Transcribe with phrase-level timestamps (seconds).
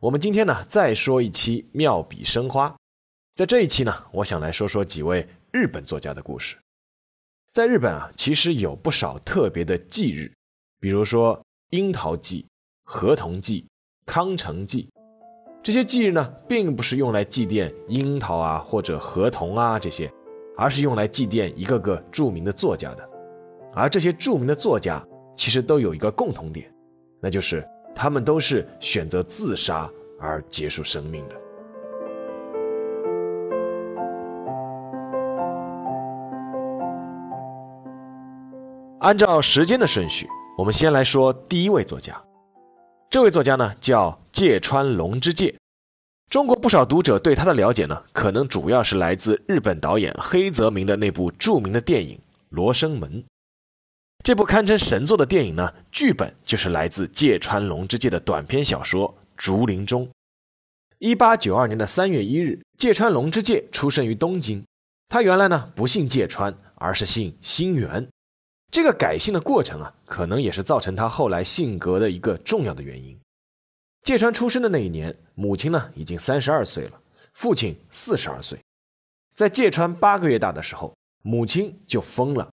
[0.00, 2.74] 我们今天呢，再说一期妙笔生花。
[3.34, 6.56] 在这一期呢，我想来说说几位日本作家的故事。
[7.52, 10.32] 在日本啊，其实有不少特别的忌日，
[10.80, 11.38] 比如说
[11.72, 12.46] 樱桃祭、
[12.82, 13.66] 河童祭、
[14.06, 14.88] 康城祭。
[15.62, 20.10] 这些忌日呢，并不是用来祭奠樱桃啊或者河童啊这些，
[20.56, 23.06] 而是用来祭奠一个个著名的作家的。
[23.74, 25.06] 而这些著名的作家，
[25.36, 26.74] 其实都有一个共同点，
[27.20, 27.62] 那就是。
[27.94, 31.36] 他们都是选择自杀而结束生命的。
[39.00, 42.14] 按照时间的顺序，我们先来说第一位作家。
[43.08, 45.54] 这位作家呢叫芥川龙之介。
[46.28, 52.16] 中国不少读者对他的了解呢，可能主要是来自日本导演黑泽明的那部著名的电影
[52.50, 53.10] 《罗生门》。
[54.22, 60.06] 这部堪称神作的电影呢，剧本就是来自芥川龙之介的短篇小说《竹林中》。
[60.98, 64.62] 一八九二年的三月一日，芥川龙之介出生于东京。
[65.08, 68.06] 他原来呢不姓芥川，而是姓新元。
[68.70, 73.18] 这个改姓的过程啊，可能也是造成他后来性格的一个重要的原因。
[74.02, 77.00] 芥川出生的那一年，母亲呢已经三十二岁了，
[77.32, 78.58] 父亲四十二岁。
[79.34, 82.46] 在芥川八个月大的时候，母亲就疯了。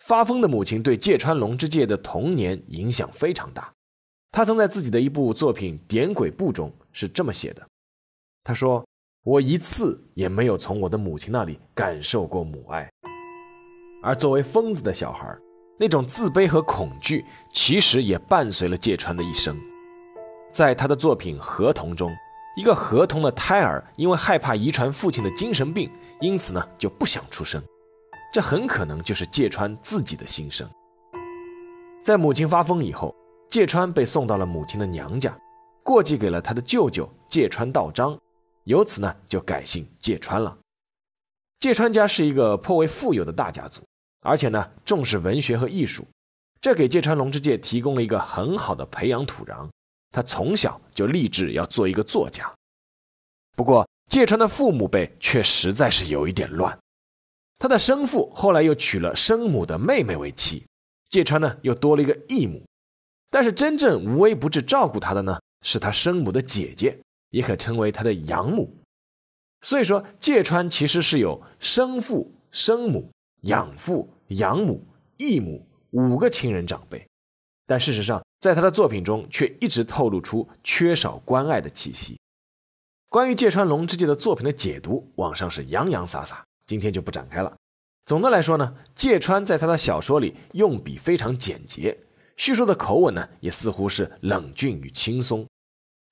[0.00, 3.72] 发疯的母亲对芥川龙之介的童年影响非常大。
[4.32, 7.66] 他曾在自己的一部作品《点鬼部》中是这么写的
[8.42, 8.84] ：“他说，
[9.24, 12.88] 我一次也没有从我的母亲那里感受过母爱。
[14.02, 15.36] 而作为疯子的小孩，
[15.78, 19.56] 那种自卑和恐惧其实也伴随了芥川的一生。
[20.52, 22.10] 在他的作品《河童》中，
[22.56, 25.90] 一个河童的胎儿因为害怕遗传父亲的精神病，
[26.20, 27.62] 因此呢就不想出生。”
[28.32, 30.68] 这很可能就是芥川自己的心声。
[32.02, 33.14] 在母亲发疯以后，
[33.48, 35.36] 芥川被送到了母亲的娘家，
[35.82, 38.18] 过继给了他的舅舅芥川道章，
[38.64, 40.56] 由此呢就改姓芥川了。
[41.58, 43.82] 芥川家是一个颇为富有的大家族，
[44.22, 46.06] 而且呢重视文学和艺术，
[46.60, 49.68] 这给芥川龙之介提供了一个很好的培养土壤。
[50.12, 52.50] 他从小就立志要做一个作家。
[53.56, 56.76] 不过芥川的父母辈却实在是有一点乱。
[57.60, 60.64] 他的生父后来又娶了生母的妹妹为妻，
[61.10, 62.64] 芥川呢又多了一个义母，
[63.28, 66.98] 但是真正无微不至照顾他的呢是他生母的姐姐，
[67.28, 68.74] 也可称为他的养母。
[69.60, 73.10] 所以说，芥川其实是有生父、生母、
[73.42, 74.82] 养父、养母、
[75.18, 77.06] 义母五个亲人长辈，
[77.66, 82.18] 但事实上，在他的作品中却一直透露出缺少关爱的气息。
[83.10, 86.42] 关于芥川龙之介的作品的解读，网上是洋洋洒洒。
[86.70, 87.52] 今天就不展开了。
[88.06, 91.98] 总的来说呢，芥川在他的小说里用笔非常简洁，
[92.36, 95.44] 叙述的口吻呢也似乎是冷峻与轻松，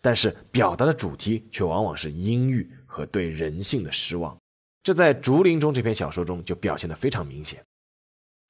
[0.03, 4.37] 但是表达的主题却往往是阴郁和对人性的失望。
[4.83, 7.63] 这在《竹林中》这篇小说中就表现得非常明显。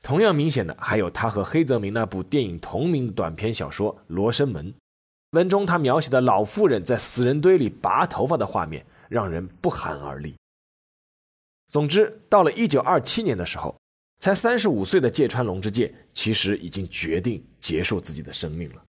[0.03, 4.73] 同样明显的还有他和黑泽明那部电影同名的短篇小说《罗生门》，
[5.33, 10.35] 文中他描写的老妇人在死人堆里拔头发的画面，让人不寒而栗。
[11.71, 13.77] 总之，到了一九二七年的时候，
[14.21, 18.83] 才三十五岁的芥川龙之介其实已经决定结束自己的生命了。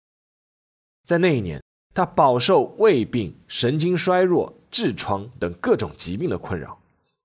[1.06, 1.62] 在那一年，
[1.94, 6.80] 他饱受胃病、神经衰弱、痔疮等各种疾病的困扰，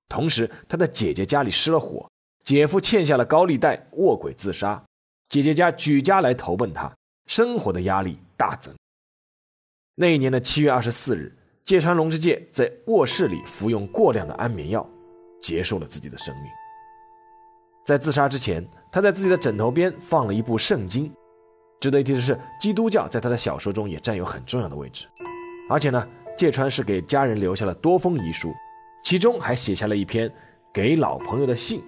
[0.09, 2.11] 同时他的姐姐家里失了火，
[2.43, 4.83] 姐夫欠下了高利贷，卧轨自杀，
[5.29, 6.93] 姐姐家举家来投奔他，
[7.27, 8.75] 生活的压力大增。
[9.95, 14.85] 那一年的七月二十四日，芥川龙之介在卧室里服用过量的安眠药。
[15.45, 16.51] 结束了自己的生命。
[17.85, 21.13] 在自杀之前，他在自己的枕头边放了一部圣经。
[21.79, 25.07] 值得一提的是，基督教在他的小说中也占有很重要的位置。
[25.69, 28.55] 而且呢，芥川是给家人留下了多封遗书，
[29.03, 30.33] 其中还写下了一篇
[30.73, 31.85] 给老朋友的信。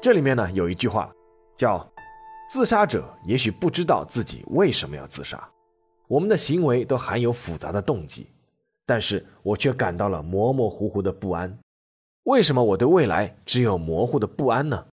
[0.00, 1.12] 这里面呢有一句话，
[1.56, 1.84] 叫
[2.48, 5.42] “自杀者也许不知道自己为什么要自杀，
[6.06, 8.30] 我们的行为都含有复杂的动机，
[8.86, 11.52] 但是我却感到了模模糊糊的不安。”
[12.24, 14.86] 为什么我对未来只有模糊的不安呢？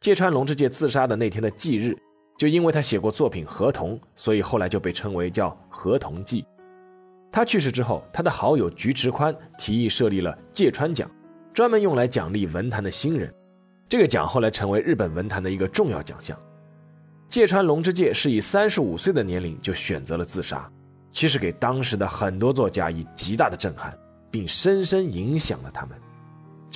[0.00, 1.96] 芥川龙之介自杀的那天的忌日，
[2.36, 6.42] 就因为他写过作品《河童》，所以后来就被称为叫《河童祭》。
[7.32, 11.10] 他去世之后，他的好友菊池宽提议设立了芥川奖，
[11.54, 13.32] 专门用来奖励文坛的新人。
[13.88, 16.38] 这个奖后来成为日本文坛的一个重要奖项。
[17.30, 20.70] 芥川龙之介是以三十五岁的年龄就选择了自杀，
[21.10, 23.98] 其实给当时的很多作家以极大的震撼，
[24.30, 25.98] 并深深影响了他们，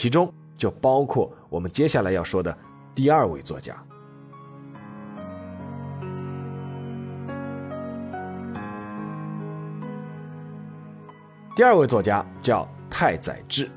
[0.00, 2.58] 其中就包括我们接下来要说的
[2.94, 3.75] 第二位作家。
[11.55, 13.70] 第二位作家叫太宰治。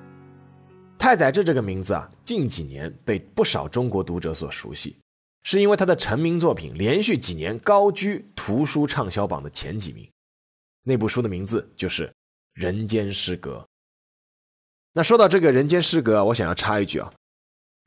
[0.98, 4.98] 太宰治这个名字啊，近几年被不少中国读者所熟悉，
[5.44, 10.10] 是因为他的成名作品连续几年高居图书畅销榜的前几名。
[10.86, 12.08] 那部书的名字就是
[12.54, 13.58] 《人间失格》。
[14.96, 17.12] 那说到这个《人间失格》，我想要插一句啊，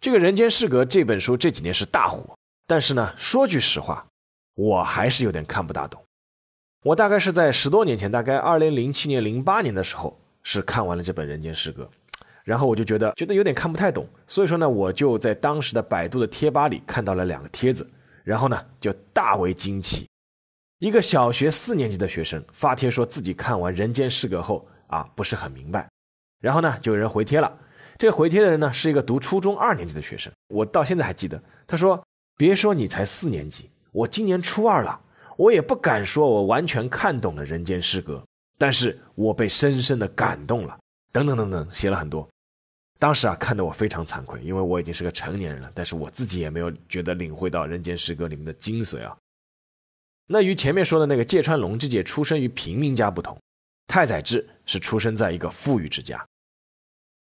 [0.01, 2.37] 这个《人间失格》这本书这几年是大火，
[2.67, 4.05] 但是呢，说句实话，
[4.55, 6.03] 我还是有点看不大懂。
[6.83, 11.85] 我大概是在十多年前，大概二零零七年、零八年的时候，是看完了这本《人间失格》，
[12.43, 17.89] 然后我就觉得觉得有点看不太懂，所以说呢，我就在当时的百度的贴吧里看到了两个帖子，
[18.25, 20.09] 然后呢就大为惊奇，
[20.81, 25.89] 一个小学四年级的学生发帖说自己看完《人间失格》后啊不是很明白，
[26.41, 27.59] 然后呢就有人回帖了，
[27.99, 32.03] 这个回帖的人呢是一个读初中二年级的学生，我到现在还记得，他说
[32.37, 35.01] ：“别说你才四年级，我今年初二了。”
[35.37, 38.15] 我也不敢说，我完全看懂了《人间失格》，
[38.57, 40.79] 但是我被深深的感动了。
[41.13, 42.27] 等等等等，写了很多。
[42.99, 49.15] 当时啊，看得我非常惭愧，因为我已经是个成年人了，但是我自己也没有觉得领会到《人间失格》里面的精髓啊。
[50.27, 53.39] 那与前面说的那个芥川龙之介出生于平民家不同，
[53.87, 56.25] 太宰治是出生在一个富裕之家。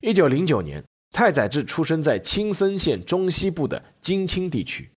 [0.00, 4.90] 一九零九年，太宰治出生在青森县中西部的金青地区，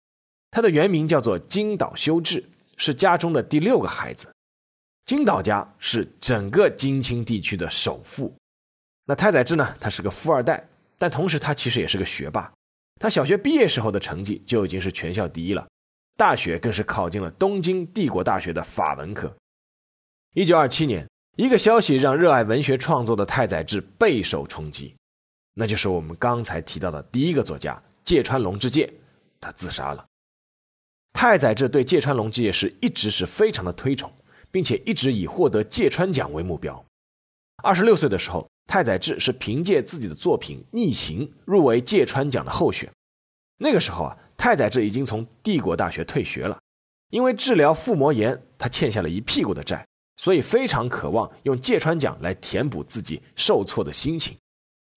[0.52, 2.44] 他的原名叫做金岛修治。
[2.82, 4.34] 是家中的第六个孩子，
[5.04, 8.34] 金岛家是整个金青地区的首富。
[9.04, 9.76] 那太宰治呢？
[9.82, 10.66] 他是个富二代，
[10.98, 12.50] 但同时他其实也是个学霸。
[13.02, 15.68] 他小学毕业时候的成绩就已经是全校第一了，
[16.16, 19.36] 大学更是考进了东京帝国大学的法文科。
[20.34, 21.06] 一九二七年，
[21.40, 24.94] 一个消息让热爱文学创作的太宰治备受冲击，
[25.54, 28.94] 那就是我们刚才提到的第一个作家芥川龙之介，
[29.40, 30.06] 他自杀了。
[31.14, 34.12] 太宰治对芥川龙之介是一直是非常的推崇，
[34.52, 36.86] 并且一直以获得芥川奖为目标。
[37.64, 42.92] 二十六岁的时候，太宰治是凭借自己的作品《逆行》入围芥川奖的候选。
[43.60, 46.60] 那个时候啊，太宰治已经从帝国大学退学了，
[47.12, 49.88] 因为治疗腹膜炎，他欠下了一屁股的债，
[50.20, 54.38] 所以非常渴望用芥川奖来填补自己受挫的心情。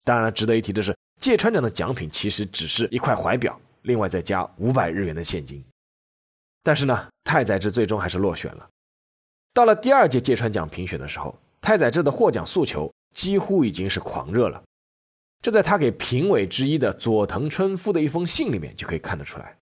[0.03, 5.63] 当然，值得一提的是，芥川奖的奖品其实只是一块怀表，另外再加五百日元的现金。
[6.61, 8.69] 但是呢，太宰治最终还是落选了。
[9.53, 14.61] 到了第二届芥川奖评选的时候，太宰治的获奖诉求几乎已经是狂热了。
[15.41, 19.57] 这在他给评委之一的佐藤春夫的一封信里面就可以看得出来。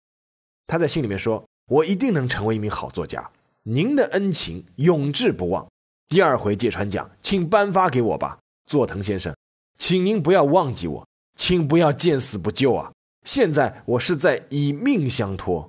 [0.66, 3.30] 他在信里面说：“我一定能成为一名好作家，
[3.68, 5.68] 您的恩情永志不忘。
[6.06, 9.34] 第二回芥川奖，请颁发给我吧，佐藤先生，
[9.76, 11.04] 请您不要忘记我，
[11.34, 12.92] 请不要见死不救啊！
[13.24, 15.68] 现在我是在以命相托。”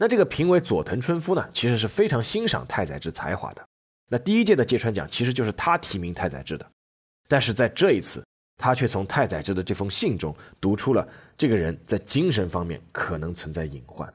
[0.00, 3.62] 那这个评委佐藤春夫呢，其实是非常欣赏太宰治才华的。
[4.08, 6.66] 那第一届的芥川奖其实就是他提名太宰治的，
[7.28, 8.24] 但是在这一次，
[8.56, 14.10] 他却从太宰治的这封信中读出了这个人在精神方面可能存在隐患。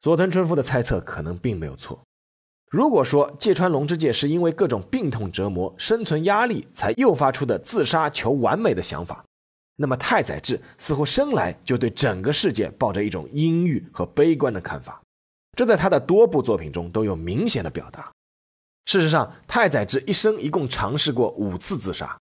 [0.00, 2.00] 佐藤春夫的猜测可能并没有错。
[2.70, 9.24] 如果说芥川龙之介是因为各种病痛折磨、生存压力才诱发出的自杀求完美的想法。
[9.76, 15.02] 那么太宰治似乎生来就对整个世界抱着一种阴郁和悲观的看法，
[15.56, 18.12] 这在他的多部作品中都有明显的表达。
[18.86, 22.18] 事实上，太宰治一生一共尝试过五次自杀，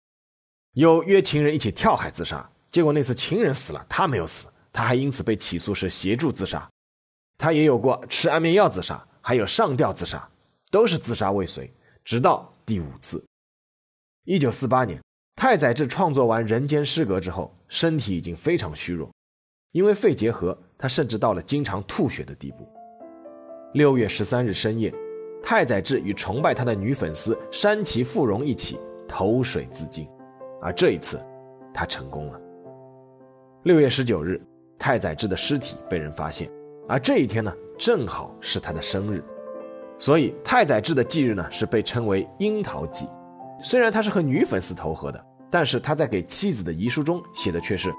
[0.73, 6.67] 有约情人一起跳海自杀，结果那次情人死了，他没有死，他还因此被起诉是协助自杀。
[7.37, 10.27] 他也有过吃安眠药自杀，还有上吊自杀，
[10.71, 11.69] 都是自杀未遂，
[12.03, 13.23] 直到第五次，
[14.25, 14.99] 一九四八年。
[15.35, 19.11] 太宰治创作完《人间失格》之后，身体已经非常虚弱，
[19.71, 22.69] 因为肺结核，他甚至到了经常吐血的地步。
[23.73, 24.93] 六月十三日深夜，
[25.41, 30.07] 太宰治与崇拜他的女粉丝山崎富荣一起投水自尽，
[30.61, 31.19] 而这一次，
[31.73, 32.39] 他成功了。
[33.63, 34.39] 六月十九日，
[34.77, 36.47] 太宰治的尸体被人发现，
[36.93, 39.23] 而这一天呢，正好是他的生日，
[39.97, 43.09] 所以太宰治的忌日呢，是被称为樱桃忌。
[43.63, 47.91] 虽然他是和女粉丝投河的，但是他在给妻子的遗书中写的却是：“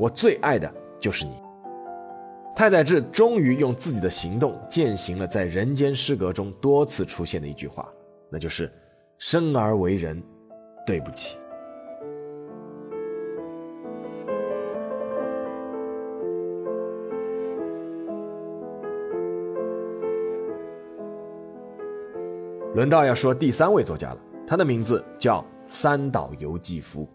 [0.00, 1.32] 我最爱的就是你。”
[2.56, 7.86] 太宰治终于用自己的行动践行了在《人间失格》中多次出现的一句话，
[8.30, 8.72] 那就是
[9.20, 10.22] ：“生而为人，
[10.86, 11.36] 对不起。
[22.78, 27.12] 轮到要说第三位作家了，他的名字叫三岛由纪夫。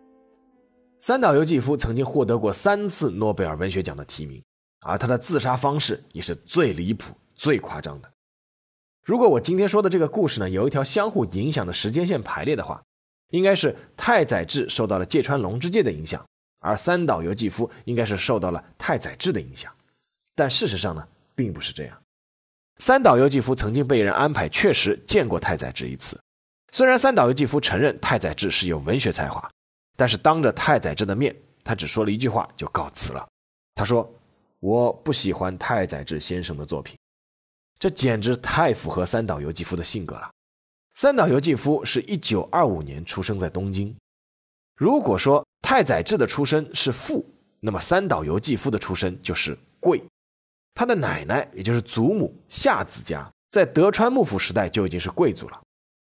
[1.00, 4.44] 三岛由纪夫曾经获得过三次诺贝尔文学奖的提名，
[4.86, 8.12] 而他的自杀方式也是最离谱、最夸张的。
[9.06, 12.84] 如果我今天说的这个故事呢，有一条相互影响的时间线排列的话，
[13.30, 16.22] 应该是太宰治受到了芥川龙之介的影响，
[16.60, 19.74] 而三岛由纪夫应该是受到了太宰治的影响。
[20.36, 22.03] 但事实上呢，并不是这样。
[22.80, 26.20] 三岛由纪夫曾经被人安排确实见过太宰治一次，
[26.72, 29.50] 虽然三岛由纪夫承认太宰治是有文学才华。
[29.96, 33.24] 但是当着太宰治的面，他只说了一句话就告辞了。
[33.76, 34.12] 他说
[34.60, 36.98] ：“我不喜欢太宰治先生的作品。”
[37.78, 40.32] 这简直太符合三岛由纪夫的性格了。
[40.96, 43.96] 三岛由纪夫是一九二五年出生在东京。
[44.76, 47.24] 如果说太宰治的出身是富，
[47.60, 50.04] 那么三岛由纪夫的出身就是贵。
[50.74, 55.62] 他的奶奶也就是祖母夏子家，在德川幕府时代就已经是贵族了。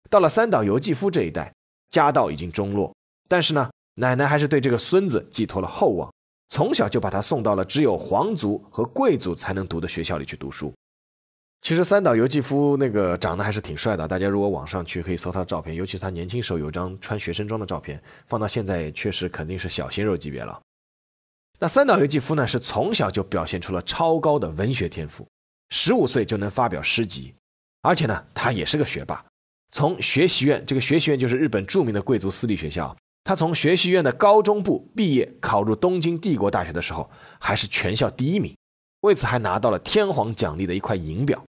[0.09, 1.53] 到了三岛由纪夫这一代，
[1.91, 2.95] 家道已经中落，
[3.29, 3.71] 但是呢。
[3.97, 6.11] 奶奶还是对这个孙子寄托了厚望，
[6.49, 10.73] 从小就把他送到了只有皇族和贵族才能读的学校里去读书。
[11.61, 20.59] 其实三岛由纪夫那个长得还是挺帅的，大家如果网上去可以搜他的照片，尤其是他年轻时候有张穿学生装的照片，放到现在确实肯定是小鲜肉级别了。
[21.63, 25.29] 那三岛由纪夫呢，是从小就表现出了超高的文学天赋，
[25.69, 27.35] 十五岁就能发表诗集，
[27.83, 29.23] 而且呢，他也是个学霸，
[29.71, 32.97] 从学习院，这个学习院就是日本著名的贵族私立学校。
[33.25, 38.57] 他从学习院的高中部毕业，考入东京帝国大学的时候，还是全校第一名，
[39.03, 41.45] 为此还拿到了天皇奖励的一块银表。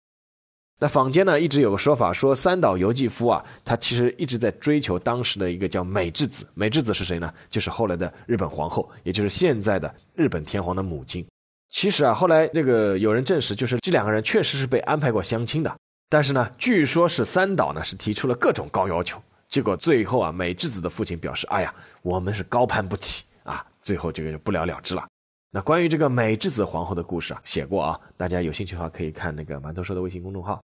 [0.78, 6.46] 那坊间呢，一直有个说法，说三岛由纪夫啊，他其实一直在追求当时的一个叫美智子。
[6.52, 7.32] 美智子是谁呢？
[7.48, 11.26] 就是后来的日本皇后，也就是现在的日本天皇的母亲。
[11.70, 15.76] 其实啊，后来这个有人证实，就是这两个人确实是被安排过相亲的。
[16.10, 19.20] 但是呢，据说是三岛呢是提出了各种高要求。
[19.48, 25.06] 结果最后啊，美智子的父亲表示：“哎呀，我们是高攀不起啊！”最后这个就不了了之了。
[25.50, 30.60] 那关于这个美智子皇后的故事啊，写过啊，大家有兴趣的话可以看那个馒头说的微信公众号。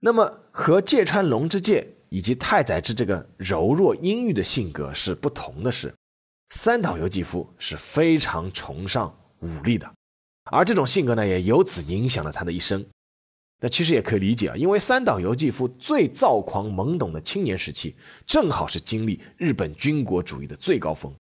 [0.00, 5.94] 那么和芥川龙之介以及太宰治这个柔弱阴郁的性格是不同的是，
[6.50, 9.88] 三岛由纪夫是非常崇尚武力的，
[10.50, 12.84] 而这种性格呢，也由此影响了他的一生。
[13.62, 17.94] 那其实也可以理解啊，因为三岛由纪夫最躁狂懵懂的青年时期，
[18.26, 21.14] 正好是经历日本军国主义的最高峰。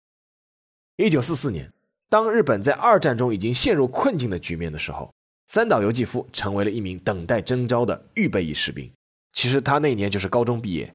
[0.99, 1.73] 一九四四年，
[2.11, 5.11] 当日本在二战中已经陷入困境的局面的时候，
[5.47, 8.91] 三岛由纪夫成为了一名等待征召的预备役士兵。
[9.33, 10.93] 其实他那年就是高中毕业。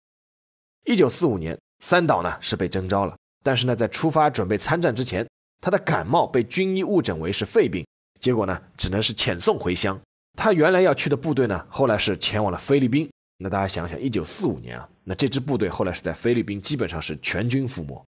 [0.85, 5.27] 一九四五年，三岛呢是被征召了，但是呢在出发准备参战之前，
[5.61, 7.85] 他的感冒被军医误诊为是肺病，
[8.19, 9.99] 结果呢只能是遣送回乡。
[10.37, 13.09] 他原来要去的部队呢，后来是前往了菲律宾。
[13.37, 18.03] 那大家想想，一九四五年啊，那这支部队后来是在菲律宾基本上是全军覆没。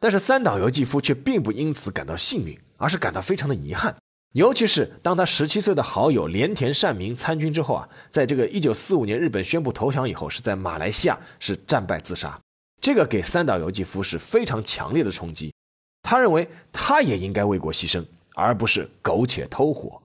[0.00, 3.96] 但是三岛由纪夫却并不因此感到幸运，而是感到非常的遗憾。
[4.32, 12.38] 尤其是当他十七岁的好友连田善明参军之后啊，在这个一九四五年日本宣布投降以后，是在马来西亚是战败自杀。
[12.80, 15.52] 这个给三岛由纪夫是非常强烈的冲击。
[16.02, 18.04] 他认为他也应该为国牺牲，
[18.34, 20.00] 而不是苟且偷活。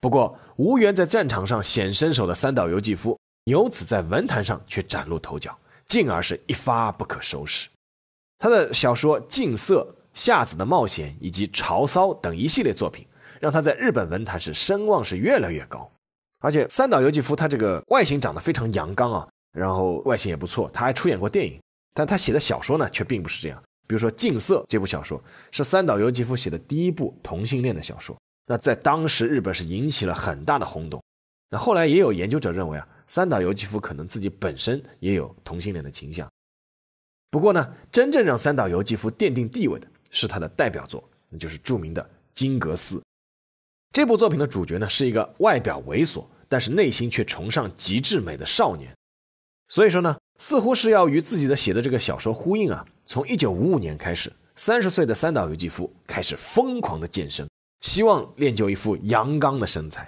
[0.00, 7.68] 不过，无缘在战场上显身手的三岛由纪夫，由此在文坛上却崭露头角，进而是一发不可收拾。
[8.38, 13.06] 他的小说《静色》《夏子的冒险》以及《潮骚》等一系列作品，
[13.40, 15.90] 让他在日本文坛是声望是越来越高。
[16.40, 21.60] 而且，三岛由纪夫他这个外形长得非常阳刚啊，然后外形也不错，他还出演过电影。
[21.94, 23.62] 但他写的小说呢，却并不是这样。
[23.88, 28.16] 比如说《静色》这部小说，是三岛由纪夫写的第一部同性恋的小说。
[28.46, 31.02] 那在当时，日本是引起了很大的轰动。
[31.48, 36.28] 那后来也有研究者认为啊，三岛由纪夫可能自己本身也有同性恋的倾向。
[37.30, 42.02] 不过呢，真正让三岛由纪夫奠定地位的是他的代表作，那就是著名的
[42.34, 42.98] 《金阁寺》。
[43.96, 48.94] 这部作品的主角呢，是一个外表猥琐，但是内心却崇尚极致美的少年。
[49.68, 52.84] 所以说呢，似乎是要与自己的写的这个小说呼应啊。
[53.06, 57.48] 从一九五五年开始，三十岁的三岛由纪夫开始疯狂的健身。
[57.80, 60.06] 希望练就一副阳刚的身材，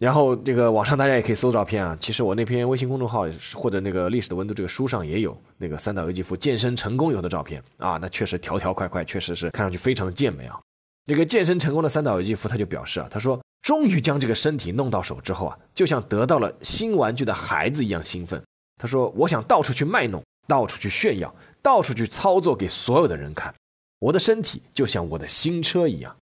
[0.00, 1.96] 然后这个网上大家也可以搜照片啊。
[2.00, 10.58] 其实我那篇微信公众号或者那个历史的温度这个书上也有那个三岛由纪夫健身成功游的照片啊，那确实条条块块，确实是看上去非常的健美啊。
[11.06, 18.42] 这个健身成功的三岛由纪夫他就表示啊，他说终于将这个身体弄到手之后啊，就像得到了新玩具的孩子一样兴奋，
[18.76, 23.54] 他说：“我想到处去卖弄，到处去炫耀，到处去操作给所有的人看。
[23.98, 26.14] 我的身体就像我的新车一样。”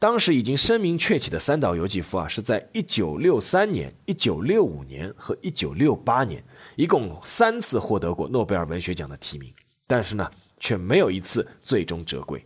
[0.00, 6.44] 当时已经声名鹊起的三岛由纪夫啊，是在1963年、1965年和1968年，
[6.76, 9.52] 一共三次获得过诺贝尔文学奖的提名，
[9.88, 12.44] 但是呢，却没有一次最终折桂。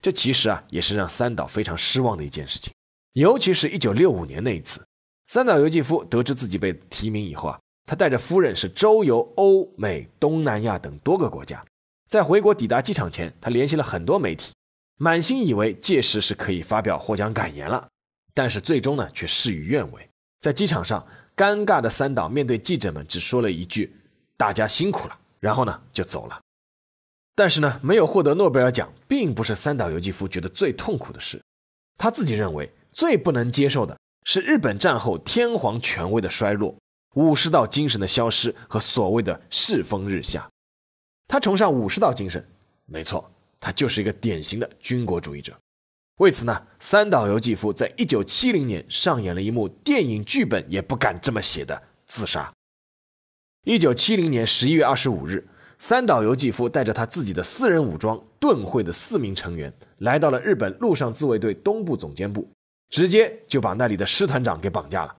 [0.00, 2.72] 这其实啊，也是让三岛非常失望的一件事情。
[3.14, 4.84] 尤其是一九六五年那一次，
[5.26, 11.64] 三岛由纪夫得知自己被提名以后啊，他带着夫人是周游欧美、东南亚等多个国家。
[12.08, 14.52] 在回国抵达机场前，他联系了很多媒体，
[14.96, 17.88] 满心以为届时是可以发表获奖感言了。
[18.32, 20.08] 但是最终呢，却事与愿违。
[20.40, 21.04] 在机场上，
[21.36, 23.92] 尴尬的三岛面对记者们只说了一句
[24.38, 26.40] ：“大家辛苦了。”然后呢，就走了。
[27.38, 31.40] 但是呢，没有获得诺贝尔奖，并不是三岛由纪夫觉得最痛苦的事。
[31.96, 36.76] 他自己认为最不能接受的是日本战后天皇权威的衰落、
[37.14, 40.50] 武士道精神的消失和所谓的世风日下。
[41.28, 42.44] 他崇尚武士道精神，
[42.86, 43.30] 没错，
[43.60, 45.56] 他就是一个典型的军国主义者。
[46.16, 52.52] 为此呢，三岛由纪夫在一九七零年上演了一幕电影剧本也不敢这么写的自杀。
[53.64, 55.46] 一九七零年十一月二十五日。
[55.80, 62.48] 三岛由纪夫带着他自己的私人武装盾会的四名成员，来到了日本陆上自卫队东部总监部，
[62.90, 65.14] 直接就把那里的师团长给绑架了。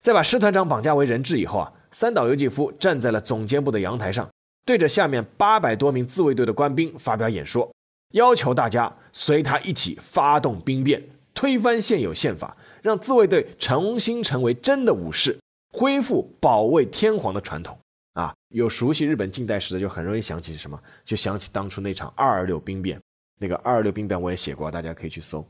[0.00, 4.26] 在把师团长绑架为人质以后啊，三岛由纪夫站在了总监部的阳台上，
[4.64, 7.70] 对着下面八百多名自卫队的官兵发表演说，
[8.14, 11.02] 要求大家随他一起发动兵变，
[11.34, 15.38] 推翻现有宪法，让自卫队重新成为真的武士，
[15.70, 17.76] 恢复保卫天皇的传统。
[18.16, 22.98] 啊，有熟悉日本近代史的，就很容易想起什么，就想起当初那场二二六兵变。
[23.38, 25.46] 那个二二六兵变我也写过，大家可以去搜。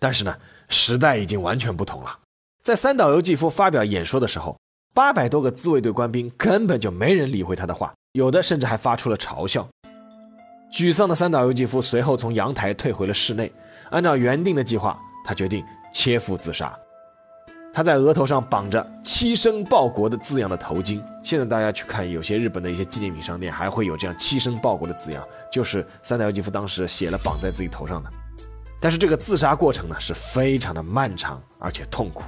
[0.00, 0.36] 但是呢，
[0.68, 2.18] 时代已经完全不同了。
[2.64, 4.58] 在三岛由纪夫发表演说的时候，
[4.92, 9.68] 八百多个自卫队官兵根本就没人理会他的话，有的甚至还发出了嘲笑。
[10.72, 13.52] 沮丧的三岛由纪夫随后从阳台退回了室内，
[13.92, 16.76] 按照原定的计划，他决定切腹自杀。
[17.72, 21.00] 他在额头上绑着“七生报国”的字样的头巾。
[21.22, 28.10] 现在大家去看，有些日本的一些纪念品商店还会有这样“七生报国”的字样，就是三岛由纪夫当时写了绑在自己头上的。
[28.80, 32.22] 但是这个自杀过程呢是非常的漫长而且痛苦。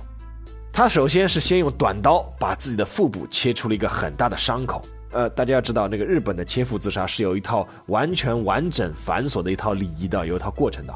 [0.72, 4.80] 他首先是先用短刀把自己的腹部切出了一个很大的伤口。
[5.10, 10.94] 呃，大家要知道，那个日本的切腹自杀是有一套完全完整繁琐的一套礼仪的，有一套过程的。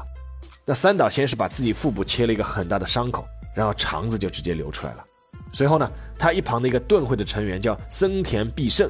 [0.65, 3.27] 那三岛先是把自己腹部切了一个很大的伤口。
[3.57, 5.03] 然后肠子就直接流出来了。
[5.51, 8.87] 随后呢，他一旁的一个盾会的成员叫森田必胜，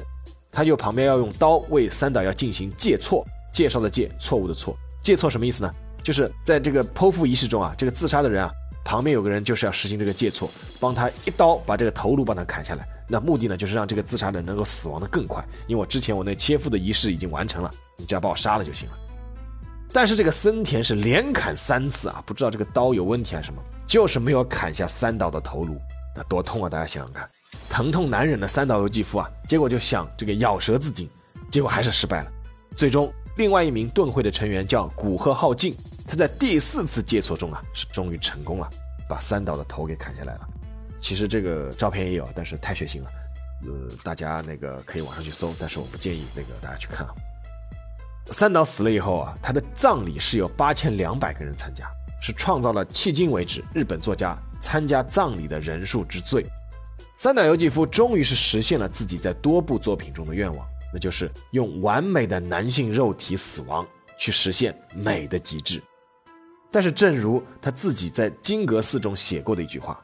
[0.52, 5.74] 他就旁边要用刀为三岛要进行介错，介绍的介，错误的错，介错什么意思呢？
[6.02, 8.50] 就是在这个剖腹仪式中啊，这个自杀的人啊，
[8.84, 12.86] 旁边有个人就是要实行这个介错，帮他一刀把这个头颅帮他砍下来。
[13.08, 18.98] 那目的呢，就是让这个自杀的人能够死亡的更快，因为我之前我那切腹的仪式已经完成了，你只要把我杀了就行了。
[19.92, 23.62] 但是这个森田是连砍三次啊，不知道这个刀有问题还是什么。
[23.86, 25.80] 就是没有砍下三岛的头颅，
[26.14, 26.68] 那多痛啊！
[26.68, 27.26] 大家想想看，
[27.70, 31.08] 疼痛难忍的三岛由纪夫啊，结果就想这个咬舌自尽，
[31.50, 32.30] 结果还是失败了。
[32.76, 35.74] 最终，另外一名盾会的成员叫古贺浩进，
[36.06, 38.68] 他在第四次借错中啊，是终于成功了，
[39.08, 40.46] 把三岛的头给砍下来了。
[41.00, 43.10] 其实这个照片也有，但是太血腥了，
[43.64, 47.14] 呃，大家那个可以网上去搜，但是我不建议那个大家去看啊。
[48.30, 51.88] 三岛死了以后啊，他的葬礼是有八千两百个人参加。
[52.20, 56.44] 是创造了迄今为止日本作家参加葬礼的人数之最。
[57.16, 63.86] 三岛由纪夫终于是实现了自己在多部作品中的愿望，那就是用完美的男性肉体死亡
[64.18, 65.80] 去实现美的极致。
[66.72, 69.98] 但是，正如他自己在《金阁寺》中写过的一句话：“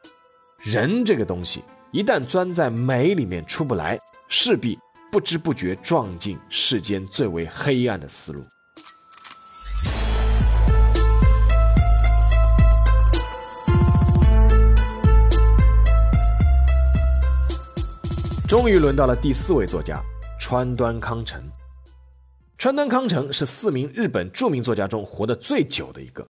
[0.63, 4.79] 人这个东西一旦钻在美里面出不来，势必
[5.15, 8.43] 不知不觉撞进世间最为黑暗的思路。”
[18.49, 20.03] 终于轮到了第四位作家
[20.41, 21.41] 川端康成。
[22.59, 26.27] 川端康成是四名日本著名作家中活得最久的一个。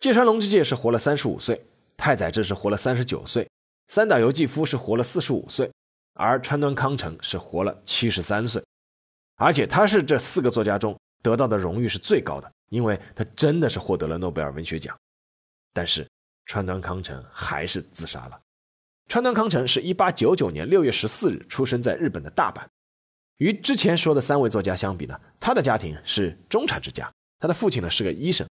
[0.00, 1.62] 芥川龙之介是活了三十五岁，
[1.98, 3.46] 太宰治是活了三十九岁，
[3.88, 5.70] 三岛由纪夫是活了四十五岁，
[6.16, 8.62] 而川端康成是活了七十三岁。
[9.36, 14.96] 而且他是这四个作家中得到的荣誉是最高的，因为他真的是获得了诺贝尔文学奖。
[15.72, 16.08] 但是
[16.46, 18.40] 川端康成还是自杀了。
[19.08, 22.64] 川端康成是一八九九年六月十四日出生在日本的大阪。
[23.36, 28.48] 与之前说的三位作家相比呢，他的家庭是中产之家，他的父亲呢是个医生。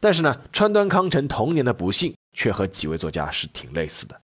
[0.00, 4.20] 但是呢，川端康成童年的不幸却和几位作家是挺类似的。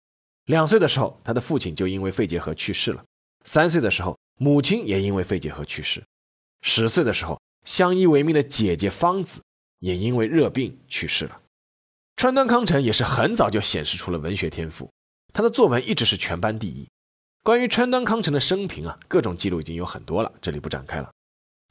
[0.47, 3.05] 两岁的时候，他的父亲就因为肺结核去世了，
[3.45, 6.01] 三岁的时候，母亲也因为肺结核去世；
[6.63, 9.43] 十岁的时候，相依为命的姐姐芳子
[9.81, 11.41] 也因为热病去世了。
[12.17, 14.89] 川端康成也是很早就显示出了文学天赋，
[15.33, 16.87] 他的作文一直是全班第一。
[17.43, 21.11] 关于川端康成的生平啊，各种记录已经有很多了，这里不展开了。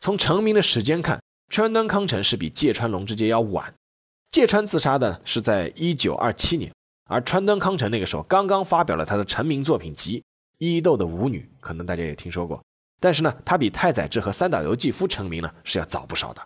[0.02, 3.74] 从成名的时间看，川端康成是比芥川龙之介要晚。
[4.32, 6.72] 芥川自杀的是在一九二七年，
[7.08, 10.20] 而川端康成那个时候刚刚发表了他的成名作品集
[10.58, 12.62] 《伊豆的舞女》，可能大家也听说过。
[13.00, 16.42] 但是呢，他比太宰治和三岛由纪夫成名呢是要早不少的。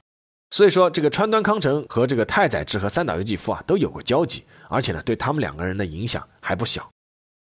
[0.51, 6.89] 所以说，这个川端康成和这个太宰治和三岛由纪夫啊都有过交集，而且呢，对他们两个人的影响还不小。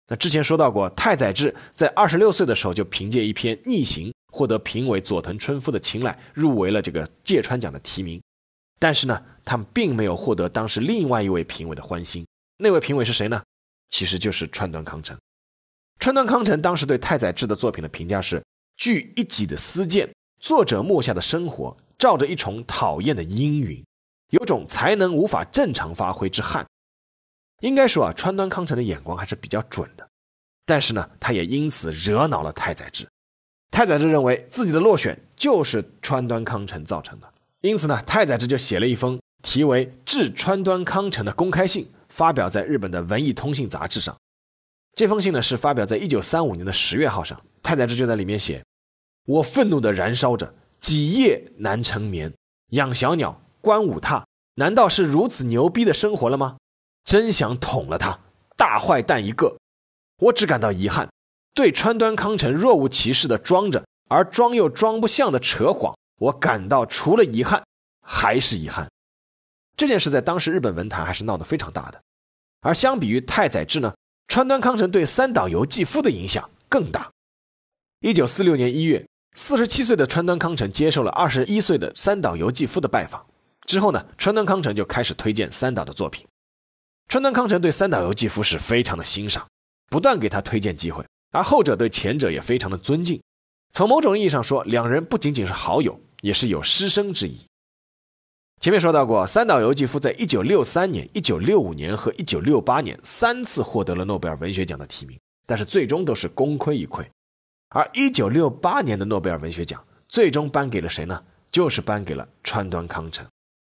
[0.08, 8.20] 那之前说到过，太宰治在二十六岁的时候就凭借一篇《逆行》获得评委佐藤春夫的青睐，入围了这个芥川奖的提名。
[8.80, 12.26] 但是呢，他们并没有获得当时另外一位评委的欢心。
[12.60, 13.40] 那位评委是谁呢？
[13.88, 15.16] 其实就是川端康成。
[16.00, 18.44] 川端康成当时对太宰治的作品的评价是：
[18.76, 23.84] 据一己的私见，作者墨下的生活罩着一重讨厌的阴云，
[24.30, 26.66] 有种才能无法正常发挥之憾。
[27.60, 30.08] 应该说啊，川端康成的眼光还是比较准的，
[30.66, 33.08] 但是呢，他也因此惹恼了太宰治。
[33.70, 44.16] 太宰治认为自己的落选就是川端康成造成的，因此呢，太宰治就写了一封题为《致川端康成》的公开信，发表在日本的《文艺通信》杂志上。
[44.94, 47.40] 这封信呢，是发表在一九三五年的十月号上。
[47.62, 48.64] 太宰治就在里面写
[49.26, 52.32] ：“我愤怒地燃烧着，几夜难成眠，
[52.70, 56.56] 养小鸟，观舞踏，难道是如此牛逼的生活了吗？”
[57.04, 58.18] 真想捅了他，
[58.56, 59.56] 大坏蛋一个！
[60.18, 61.08] 我只感到遗憾，
[61.54, 67.62] 对川端康成若无其事的装着，而装又装不像的扯谎，我感到除了遗憾，
[68.02, 68.86] 还是遗憾。
[69.78, 72.02] 这件事在当时日本文坛还是闹得非常大的。
[72.60, 73.94] 而相比于太宰治呢，
[74.26, 77.08] 川端康成对三岛由纪夫的影响更大。
[78.00, 83.24] 一九四六年一月，四十七岁的川端康成接受了二十一岁的三岛由纪夫的拜访，
[83.66, 86.26] 之后呢，川端康成就开始推荐三岛的作品。
[87.06, 89.46] 川端康成对三岛由纪夫是非常的欣赏，
[89.88, 93.22] 不断给他推荐机会，而后者对前者也非常的尊敬。
[93.72, 97.47] 从某种意义上说，两人不仅仅是好友，也是有师生之谊。
[98.60, 105.16] 前面说到过，三岛由纪夫在一九六三年、一九六五年和一九六八年三次获得了诺贝尔文学奖的提名，
[105.46, 107.06] 但是最终都是功亏一篑。
[107.68, 111.22] 而一九六八年的诺贝尔文学奖最终颁给了谁呢？
[111.52, 113.24] 就是颁给了川端康成。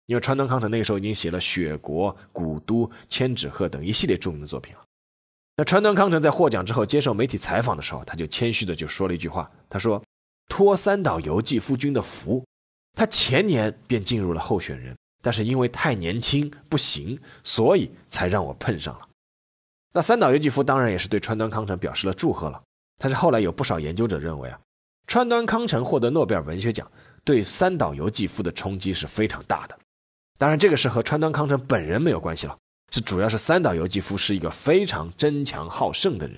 [0.06, 4.82] 因为川端康成那个时候已经写了《雪国》《古都》《千纸鹤》等一系列著名的作品了。
[5.58, 10.02] 那川端康成在获奖之后接受媒体采访的时候，他就谦虚的就说了一句话，他说
[10.48, 12.46] ：“托三岛由纪夫君的福，
[12.98, 19.08] 他前年便进入了候选人，但是因为太年轻不行，所以才让我碰上了。”
[19.94, 22.60] 那三岛由纪夫当然也是对川端康成表示了祝贺了。
[22.98, 24.60] 但是后来有不少研究者认为啊，
[25.06, 26.92] 川端康成获得诺贝尔文学奖
[27.24, 29.78] 对三岛由纪夫的冲击是非常大的。
[30.40, 32.58] 当然，这个是和川端康成本人没有关系了，
[32.92, 36.38] 是主要是三岛由纪夫是一个非常争强好胜的人。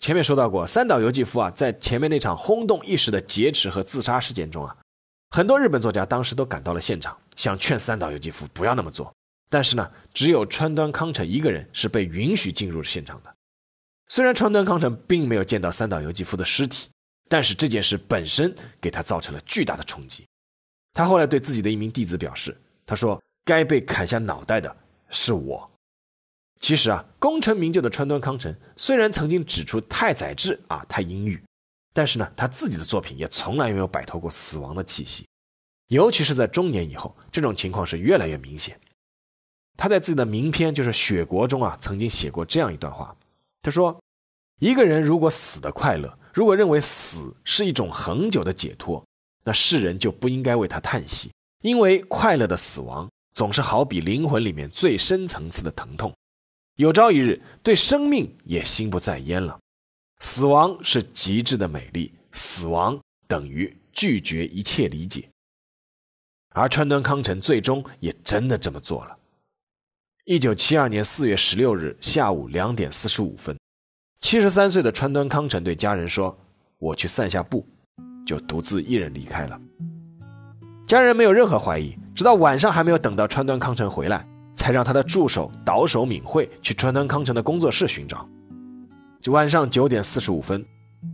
[0.00, 4.76] 前面说到过，三岛由纪夫啊，在前面那场轰动一时的劫持和自杀事件中啊，
[5.30, 9.14] 很多日本作家当时都赶到了现场，想劝三岛由纪夫不要那么做。
[9.48, 13.32] 但是呢，只有川端康成一个人是被允许进入现场的。
[14.08, 16.88] 虽然川端康成并没有见到三岛由纪夫的尸体，
[17.28, 20.26] 但是这件事本身给他造成了巨大的冲击。
[20.92, 22.56] 他后来对自己的一名弟子表示。
[22.84, 24.76] 他说：“该被砍下脑袋的
[25.10, 25.70] 是我。”
[26.58, 31.40] 其实啊，功成名就的川端康成虽然曾经指出太宰治啊太阴郁，
[31.92, 35.26] 但是呢，他自己的作品也从来没有摆脱过死亡的气息。
[35.88, 38.78] 尤其是在中年以后，这种情况是越来越明显。
[39.76, 43.16] 他在自己的名篇就是《雪国》中啊，曾经写过这样一段话
[43.62, 44.00] ：“他说，
[44.60, 49.04] 一个人如果死的快乐，如果认为死是一种恒久的解脱，
[49.42, 56.14] 那世人就不应该为他叹息。”因为快乐的死亡总是好比灵魂里面最深层次的疼痛，
[56.76, 59.58] 有朝一日对生命也心不在焉了。
[60.20, 65.28] 死亡是极致的美丽，死亡等于拒绝一切理解。
[66.50, 69.16] 而川端康成最终也真的这么做了。
[70.26, 73.58] 一九七二年四月十六日下午两点四十五分，
[74.20, 76.36] 七十三岁的川端康成对家人说
[76.78, 77.66] ：“我去散下步。”
[78.26, 79.60] 就独自一人离开了。
[80.86, 88.28] 家人没有任何怀疑，直到晚上还没有等到川端康成回来，才让他的助手岛手敏惠去川端康成的工作室寻找。
[89.28, 90.64] 晚上九点四十五分，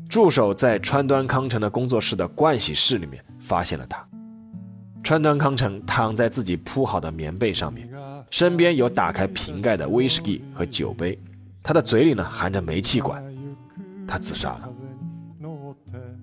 [0.09, 4.07] 助手在川端康成的工作室的盥洗室里面发现了他。
[5.03, 7.89] 川端康成躺在自己铺好的棉被上面，
[8.31, 11.19] 身边有打开瓶盖的威士忌和酒杯，
[11.65, 13.21] 他的嘴里呢含着煤气管，
[14.07, 14.73] 他自杀了。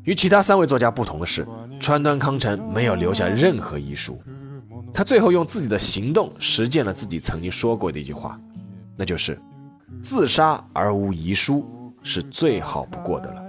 [0.04, 1.46] 与其他三位作家不同的是，
[1.82, 4.22] 川端康成没有留下任何遗书，
[4.94, 8.40] 他最后用自己的行动实践了自己曾经说过的一句话，
[8.98, 9.38] 那就是
[10.04, 11.66] ：“自杀而无遗书
[12.04, 13.42] 是最好不过的了，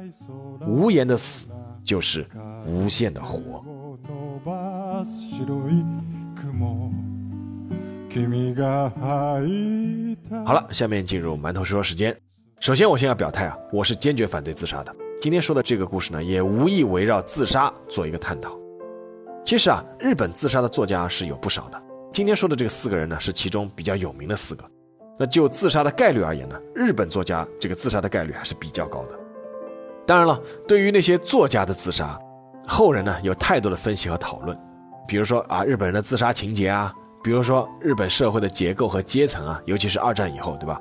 [0.67, 1.49] 无言的死
[1.85, 2.27] 就是
[2.67, 3.63] 无限的活。”
[10.47, 12.17] 好了，下面进入馒头说说时间。
[12.61, 14.95] 首先，我先要表态啊，我是坚决反对自杀的。
[15.21, 18.57] 今天说的这个故事呢，也无意围绕自杀做一个探讨。
[19.45, 21.83] 其实啊，日本自杀的作家是有不少的。
[22.13, 24.65] 今天说的这四个人呢，是其中比较有名的四个。
[25.19, 29.19] 那就自杀的概率而言呢，日本作家这个自杀的概率还是比较高的。
[30.07, 32.19] 当然了，对于那些作家的自杀，
[32.67, 34.59] 后人呢有太多的分析和讨论。
[35.07, 36.93] 比如说啊，日本人的自杀情节啊。
[37.23, 40.79] 比如说日本社会的结构和阶层啊，尤其是二战以后，对吧？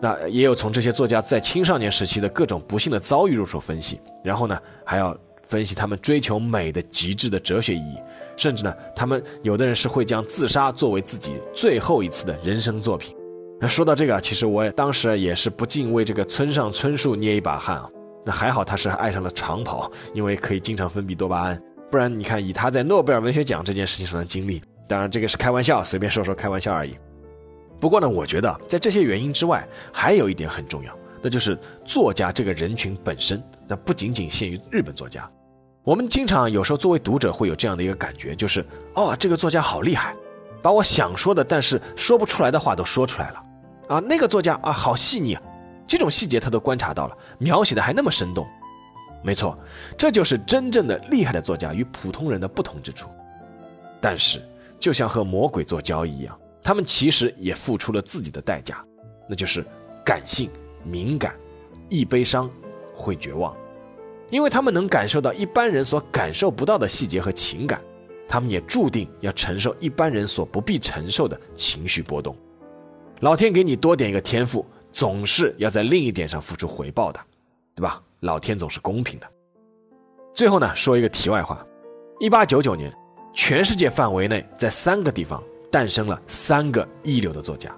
[0.00, 7.98] 那也有从这些作家在青少年时期的各种不幸的遭遇入手分析，然后呢，还要分析他们追求美的极致的哲学意义，
[8.34, 13.14] 甚至呢，他们有的人是会将自杀作为自己最后一次的人生作品。
[13.60, 17.88] 那说到这个，其实我当时也是不禁为这个村上春树捏一把汗啊。
[18.24, 24.62] 那还好他是爱上了长跑，因为可以经常分泌多巴胺，不然你看以他在诺贝尔文学奖这件事情上的经历。
[24.86, 26.96] 当然，这个是开玩笑，随便说说开玩笑而已。
[27.80, 33.42] 不过呢，我觉得在这些原因之外，还有一点很重要，那就是作家这个人群本身。
[33.66, 35.30] 那不仅仅限于日本作家，
[35.82, 40.14] 我们经常有时候作为读者会有这样的一个感觉，就是哦，这个作家好厉害，
[40.62, 43.42] 把我想说的但是说不出来的话都说出来了。
[43.88, 45.42] 啊，那个作家啊，好细腻啊，
[45.86, 48.46] 这种细节他都观察到了，描写的还那么生动。
[49.22, 49.58] 没错，
[49.96, 53.08] 这就是真正的厉害的作家与普通人的不同之处。
[54.00, 54.40] 但是。
[54.80, 58.80] 就像和魔鬼做交易一样，他们其实也付出了自己的代价，
[59.28, 59.64] 那就是
[60.04, 60.48] 感性、
[60.84, 61.34] 敏感、
[61.88, 62.48] 易悲伤、
[62.94, 63.52] 会绝望，
[64.30, 67.82] 因为他们能感受到一般人所感受不到的细节和情感，
[68.28, 72.36] 他们也注定要承受一般人所不必承受的情绪波动。
[73.20, 77.20] 老天给你多点一个天赋，总是要在另一点上付出回报的，
[77.74, 78.02] 对吧？
[78.20, 79.26] 老天总是公平的。
[80.34, 81.64] 最后呢，说一个题外话，
[82.20, 82.92] 一八九九年。
[83.34, 87.72] 全世界范围内，在三个地方诞生了三个一流的作家，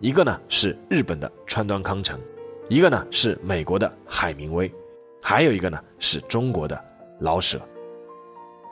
[0.00, 2.20] 一个呢是日本的川端康成，
[2.68, 4.72] 一个呢是美国的海明威，
[5.20, 6.80] 还有一个呢是中国的
[7.18, 7.60] 老舍。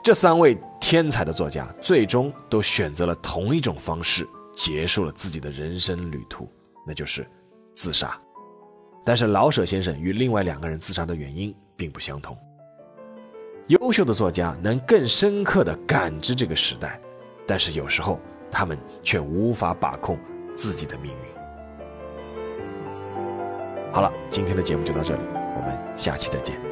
[0.01, 6.49] 这三位天才的作家，最终都选择了同一种方式，结束了自己的人生旅途，
[6.85, 7.25] 那就是
[7.73, 8.19] 自杀。
[9.05, 12.37] 但是老舍先生与另外两个人自杀的原因并不相同。
[13.67, 16.99] 优秀的作家能更深刻地感知这个时代，
[17.47, 18.19] 但是有时候
[18.51, 20.19] 他们却无法把控
[20.55, 21.19] 自己的命运。
[23.91, 26.68] 好了，今天的节目就到这里，我们下期再见。